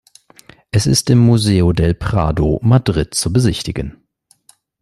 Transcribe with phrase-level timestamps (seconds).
[0.71, 4.01] Es ist im Museo del Prado, Madrid, zu besichtigen.